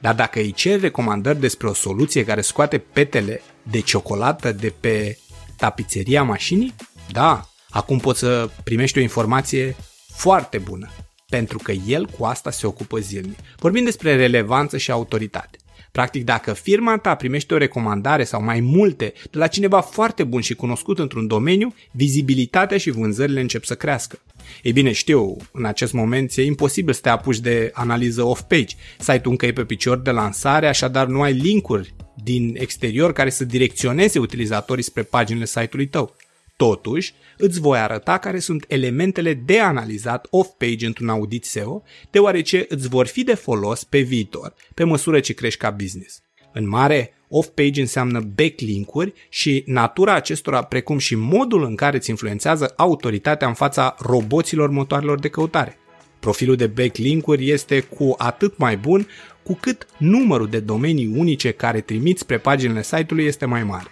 Dar 0.03 0.15
dacă 0.15 0.39
îi 0.39 0.51
ceri 0.51 0.81
recomandări 0.81 1.39
despre 1.39 1.67
o 1.67 1.73
soluție 1.73 2.25
care 2.25 2.41
scoate 2.41 2.77
petele 2.77 3.41
de 3.63 3.79
ciocolată 3.79 4.51
de 4.51 4.73
pe 4.79 5.17
tapiseria 5.57 6.23
mașinii, 6.23 6.75
da, 7.11 7.49
acum 7.69 7.99
poți 7.99 8.19
să 8.19 8.49
primești 8.63 8.97
o 8.97 9.01
informație 9.01 9.75
foarte 10.13 10.57
bună, 10.57 10.89
pentru 11.29 11.57
că 11.57 11.71
el 11.71 12.05
cu 12.05 12.25
asta 12.25 12.51
se 12.51 12.67
ocupă 12.67 12.99
zilnic. 12.99 13.37
Vorbim 13.57 13.83
despre 13.83 14.15
relevanță 14.15 14.77
și 14.77 14.91
autoritate. 14.91 15.57
Practic, 15.91 16.23
dacă 16.23 16.53
firma 16.53 16.97
ta 16.97 17.15
primește 17.15 17.53
o 17.53 17.57
recomandare 17.57 18.23
sau 18.23 18.43
mai 18.43 18.59
multe 18.59 19.13
de 19.31 19.37
la 19.37 19.47
cineva 19.47 19.81
foarte 19.81 20.23
bun 20.23 20.41
și 20.41 20.55
cunoscut 20.55 20.99
într-un 20.99 21.27
domeniu, 21.27 21.73
vizibilitatea 21.91 22.77
și 22.77 22.89
vânzările 22.89 23.41
încep 23.41 23.63
să 23.63 23.75
crească. 23.75 24.19
Ei 24.61 24.71
bine, 24.71 24.91
știu, 24.91 25.37
în 25.51 25.65
acest 25.65 25.93
moment 25.93 26.35
e 26.35 26.43
imposibil 26.43 26.93
să 26.93 27.01
te 27.01 27.09
apuci 27.09 27.39
de 27.39 27.71
analiză 27.73 28.23
off-page. 28.23 28.75
Site-ul 28.99 29.31
încă 29.31 29.45
e 29.45 29.53
pe 29.53 29.65
picior 29.65 29.97
de 29.97 30.11
lansare, 30.11 30.67
așadar 30.67 31.07
nu 31.07 31.21
ai 31.21 31.33
linkuri 31.33 31.93
din 32.23 32.55
exterior 32.59 33.13
care 33.13 33.29
să 33.29 33.45
direcționeze 33.45 34.19
utilizatorii 34.19 34.83
spre 34.83 35.03
paginile 35.03 35.45
site-ului 35.45 35.87
tău. 35.87 36.15
Totuși, 36.57 37.13
îți 37.37 37.59
voi 37.59 37.79
arăta 37.79 38.17
care 38.17 38.39
sunt 38.39 38.65
elementele 38.67 39.33
de 39.33 39.59
analizat 39.59 40.27
off-page 40.29 40.85
într-un 40.85 41.09
audit 41.09 41.45
SEO, 41.45 41.83
deoarece 42.11 42.65
îți 42.69 42.87
vor 42.87 43.07
fi 43.07 43.23
de 43.23 43.33
folos 43.33 43.83
pe 43.83 43.99
viitor, 43.99 44.53
pe 44.73 44.83
măsură 44.83 45.19
ce 45.19 45.33
crești 45.33 45.59
ca 45.59 45.69
business. 45.69 46.21
În 46.53 46.67
mare, 46.67 47.13
off-page 47.35 47.81
înseamnă 47.81 48.19
backlink-uri 48.19 49.13
și 49.29 49.63
natura 49.65 50.13
acestora, 50.13 50.63
precum 50.63 50.97
și 50.97 51.15
modul 51.15 51.63
în 51.63 51.75
care 51.75 51.97
îți 51.97 52.09
influențează 52.09 52.73
autoritatea 52.75 53.47
în 53.47 53.53
fața 53.53 53.95
roboților 53.99 54.69
motoarelor 54.69 55.19
de 55.19 55.27
căutare. 55.27 55.77
Profilul 56.19 56.55
de 56.55 56.67
backlink-uri 56.67 57.49
este 57.49 57.79
cu 57.79 58.15
atât 58.17 58.57
mai 58.57 58.77
bun 58.77 59.07
cu 59.43 59.53
cât 59.53 59.87
numărul 59.97 60.47
de 60.47 60.59
domenii 60.59 61.13
unice 61.15 61.51
care 61.51 61.81
trimiți 61.81 62.21
spre 62.21 62.37
paginile 62.37 62.83
site-ului 62.83 63.25
este 63.25 63.45
mai 63.45 63.63
mare. 63.63 63.87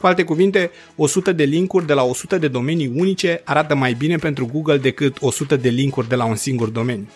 Cu 0.00 0.06
alte 0.06 0.24
cuvinte, 0.24 0.70
100 0.96 1.32
de 1.32 1.44
linkuri 1.44 1.86
de 1.86 1.92
la 1.92 2.02
100 2.02 2.38
de 2.38 2.48
domenii 2.48 2.92
unice 2.94 3.40
arată 3.44 3.74
mai 3.74 3.92
bine 3.92 4.16
pentru 4.16 4.46
Google 4.46 4.78
decât 4.78 5.16
100 5.20 5.56
de 5.56 5.68
linkuri 5.68 6.08
de 6.08 6.14
la 6.14 6.24
un 6.24 6.36
singur 6.36 6.68
domeniu. 6.68 7.08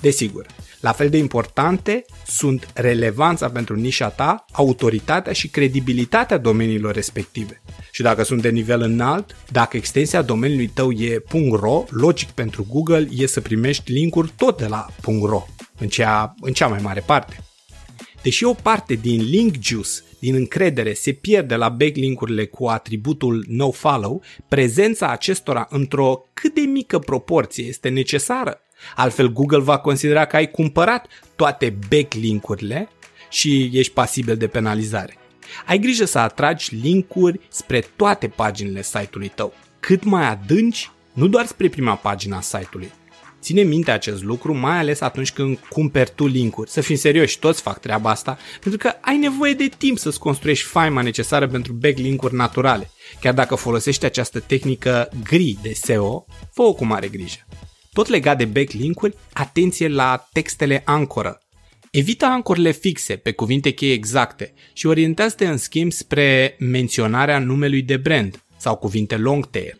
Desigur, 0.00 0.46
la 0.82 0.92
fel 0.92 1.08
de 1.08 1.16
importante 1.16 2.04
sunt 2.26 2.70
relevanța 2.74 3.50
pentru 3.50 3.76
nișa 3.76 4.08
ta, 4.08 4.44
autoritatea 4.52 5.32
și 5.32 5.48
credibilitatea 5.48 6.38
domeniilor 6.38 6.94
respective. 6.94 7.62
Și 7.90 8.02
dacă 8.02 8.22
sunt 8.22 8.42
de 8.42 8.48
nivel 8.48 8.80
înalt, 8.80 9.36
dacă 9.50 9.76
extensia 9.76 10.22
domeniului 10.22 10.66
tău 10.66 10.90
e 10.90 11.22
.ro, 11.50 11.84
logic 11.90 12.28
pentru 12.28 12.66
Google 12.68 13.08
e 13.16 13.26
să 13.26 13.40
primești 13.40 13.92
linkuri 13.92 14.32
tot 14.36 14.58
de 14.58 14.66
la 14.66 14.86
.ro, 15.22 15.46
în 15.78 15.88
cea, 15.88 16.34
în 16.40 16.52
cea 16.52 16.66
mai 16.66 16.80
mare 16.82 17.02
parte. 17.06 17.36
Deși 18.22 18.44
o 18.44 18.52
parte 18.52 18.94
din 18.94 19.22
link 19.22 19.54
juice, 19.60 19.90
din 20.18 20.34
încredere, 20.34 20.92
se 20.92 21.12
pierde 21.12 21.54
la 21.54 21.68
backlinkurile 21.68 22.46
cu 22.46 22.66
atributul 22.66 23.44
nofollow, 23.48 24.22
prezența 24.48 25.08
acestora 25.08 25.66
într-o 25.70 26.24
cât 26.32 26.54
de 26.54 26.60
mică 26.60 26.98
proporție 26.98 27.64
este 27.64 27.88
necesară. 27.88 28.60
Altfel 28.96 29.32
Google 29.32 29.58
va 29.60 29.78
considera 29.78 30.24
că 30.24 30.36
ai 30.36 30.50
cumpărat 30.50 31.06
toate 31.36 31.76
backlinkurile 31.88 32.88
și 33.30 33.70
ești 33.72 33.92
pasibil 33.92 34.36
de 34.36 34.46
penalizare. 34.46 35.16
Ai 35.66 35.78
grijă 35.78 36.04
să 36.04 36.18
atragi 36.18 36.74
linkuri 36.74 37.40
spre 37.48 37.84
toate 37.96 38.28
paginile 38.28 38.82
site-ului 38.82 39.32
tău, 39.34 39.54
cât 39.80 40.04
mai 40.04 40.28
adânci, 40.28 40.90
nu 41.12 41.26
doar 41.26 41.46
spre 41.46 41.68
prima 41.68 41.94
pagina 41.94 42.40
site-ului, 42.40 42.92
Ține 43.42 43.62
minte 43.62 43.90
acest 43.90 44.22
lucru, 44.22 44.58
mai 44.58 44.78
ales 44.78 45.00
atunci 45.00 45.32
când 45.32 45.58
cumperi 45.68 46.12
tu 46.14 46.26
linkuri. 46.26 46.70
Să 46.70 46.80
fim 46.80 46.96
serioși, 46.96 47.38
toți 47.38 47.62
fac 47.62 47.80
treaba 47.80 48.10
asta, 48.10 48.38
pentru 48.60 48.78
că 48.78 48.92
ai 49.00 49.16
nevoie 49.16 49.52
de 49.52 49.70
timp 49.78 49.98
să-ți 49.98 50.18
construiești 50.18 50.66
faima 50.66 51.02
necesară 51.02 51.48
pentru 51.48 51.72
backlinkuri 51.72 52.34
naturale. 52.34 52.90
Chiar 53.20 53.34
dacă 53.34 53.54
folosești 53.54 54.04
această 54.04 54.40
tehnică 54.40 55.08
gri 55.24 55.58
de 55.62 55.72
SEO, 55.72 56.24
fă-o 56.52 56.74
cu 56.74 56.84
mare 56.84 57.08
grijă. 57.08 57.46
Tot 57.94 58.06
legat 58.06 58.38
de 58.38 58.44
backlinkuri, 58.44 59.16
atenție 59.32 59.88
la 59.88 60.28
textele 60.32 60.82
ancoră. 60.84 61.42
Evită 61.90 62.24
ancorile 62.24 62.70
fixe 62.70 63.16
pe 63.16 63.32
cuvinte 63.32 63.70
cheie 63.70 63.92
exacte 63.92 64.52
și 64.72 64.86
orientează-te 64.86 65.46
în 65.46 65.56
schimb 65.56 65.92
spre 65.92 66.56
menționarea 66.58 67.38
numelui 67.38 67.82
de 67.82 67.96
brand 67.96 68.42
sau 68.56 68.76
cuvinte 68.76 69.16
long 69.16 69.50
tail. 69.50 69.78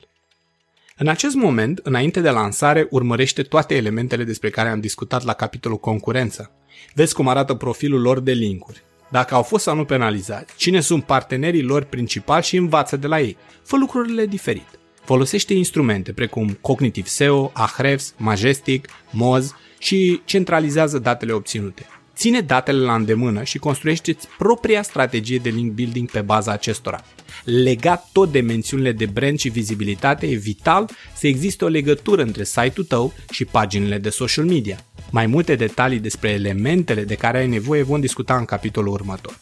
În 0.96 1.08
acest 1.08 1.34
moment, 1.34 1.80
înainte 1.82 2.20
de 2.20 2.30
lansare, 2.30 2.86
urmărește 2.90 3.42
toate 3.42 3.74
elementele 3.74 4.24
despre 4.24 4.50
care 4.50 4.68
am 4.68 4.80
discutat 4.80 5.24
la 5.24 5.32
capitolul 5.32 5.78
concurență. 5.78 6.50
Vezi 6.94 7.14
cum 7.14 7.28
arată 7.28 7.54
profilul 7.54 8.00
lor 8.00 8.20
de 8.20 8.32
linkuri. 8.32 8.82
Dacă 9.10 9.34
au 9.34 9.42
fost 9.42 9.64
sau 9.64 9.76
nu 9.76 9.84
penalizați, 9.84 10.56
cine 10.56 10.80
sunt 10.80 11.04
partenerii 11.04 11.62
lor 11.62 11.84
principali 11.84 12.44
și 12.44 12.56
învață 12.56 12.96
de 12.96 13.06
la 13.06 13.20
ei. 13.20 13.36
Fă 13.62 13.76
lucrurile 13.76 14.26
diferit. 14.26 14.80
Folosește 15.04 15.54
instrumente 15.54 16.12
precum 16.12 16.58
Cognitive 16.60 17.08
SEO, 17.08 17.50
Ahrefs, 17.54 18.14
Majestic, 18.16 18.88
Moz 19.10 19.54
și 19.78 20.20
centralizează 20.24 20.98
datele 20.98 21.32
obținute. 21.32 21.86
Ține 22.16 22.40
datele 22.40 22.78
la 22.78 22.94
îndemână 22.94 23.42
și 23.42 23.58
construiește-ți 23.58 24.28
propria 24.38 24.82
strategie 24.82 25.38
de 25.38 25.48
link 25.48 25.72
building 25.72 26.10
pe 26.10 26.20
baza 26.20 26.52
acestora. 26.52 27.04
Legat 27.44 28.08
tot 28.12 28.32
de 28.32 28.40
mențiunile 28.40 28.92
de 28.92 29.06
brand 29.06 29.38
și 29.38 29.48
vizibilitate, 29.48 30.26
e 30.26 30.34
vital 30.34 30.90
să 31.16 31.26
existe 31.26 31.64
o 31.64 31.68
legătură 31.68 32.22
între 32.22 32.44
site-ul 32.44 32.86
tău 32.86 33.12
și 33.30 33.44
paginile 33.44 33.98
de 33.98 34.08
social 34.08 34.44
media. 34.44 34.84
Mai 35.10 35.26
multe 35.26 35.54
detalii 35.54 35.98
despre 35.98 36.30
elementele 36.30 37.04
de 37.04 37.14
care 37.14 37.38
ai 37.38 37.48
nevoie 37.48 37.82
vom 37.82 38.00
discuta 38.00 38.36
în 38.36 38.44
capitolul 38.44 38.92
următor. 38.92 39.40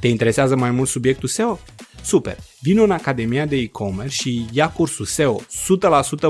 Te 0.00 0.08
interesează 0.08 0.56
mai 0.56 0.70
mult 0.70 0.88
subiectul 0.88 1.28
SEO? 1.28 1.58
Super! 2.04 2.36
Vino 2.60 2.82
în 2.82 2.90
Academia 2.90 3.46
de 3.46 3.56
e-commerce 3.56 4.14
și 4.14 4.46
ia 4.52 4.68
cursul 4.70 5.04
SEO 5.04 5.40
100% 5.40 5.44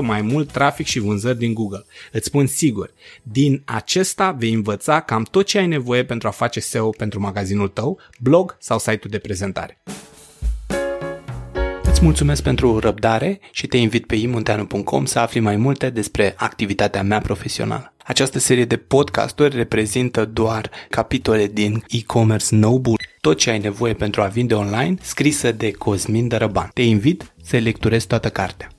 mai 0.01 0.21
mult 0.21 0.51
trafic 0.51 0.85
și 0.85 0.99
vânzări 0.99 1.37
din 1.37 1.53
Google. 1.53 1.85
Îți 2.11 2.25
spun 2.25 2.47
sigur, 2.47 2.93
din 3.23 3.61
acesta 3.65 4.31
vei 4.31 4.53
învăța 4.53 4.99
cam 4.99 5.23
tot 5.23 5.45
ce 5.45 5.57
ai 5.57 5.67
nevoie 5.67 6.05
pentru 6.05 6.27
a 6.27 6.31
face 6.31 6.59
SEO 6.59 6.89
pentru 6.89 7.19
magazinul 7.19 7.67
tău, 7.67 7.99
blog 8.19 8.57
sau 8.59 8.79
site-ul 8.79 9.09
de 9.09 9.17
prezentare. 9.17 9.81
Îți 11.83 12.03
mulțumesc 12.03 12.43
pentru 12.43 12.79
răbdare 12.79 13.39
și 13.51 13.67
te 13.67 13.77
invit 13.77 14.05
pe 14.05 14.15
imunteanu.com 14.15 15.05
să 15.05 15.19
afli 15.19 15.39
mai 15.39 15.55
multe 15.55 15.89
despre 15.89 16.33
activitatea 16.37 17.03
mea 17.03 17.19
profesională. 17.19 17.93
Această 18.05 18.39
serie 18.39 18.65
de 18.65 18.77
podcasturi 18.77 19.55
reprezintă 19.55 20.25
doar 20.25 20.69
capitole 20.89 21.47
din 21.47 21.83
e-commerce 21.89 22.55
Noble, 22.55 22.93
tot 23.23 23.37
ce 23.37 23.49
ai 23.49 23.59
nevoie 23.59 23.93
pentru 23.93 24.21
a 24.21 24.25
vinde 24.25 24.53
online, 24.53 24.95
scrisă 25.01 25.51
de 25.51 25.71
Cosmin 25.71 26.27
Dărăban. 26.27 26.69
Te 26.73 26.81
invit 26.81 27.33
să 27.43 27.57
lecturezi 27.57 28.07
toată 28.07 28.29
cartea. 28.29 28.72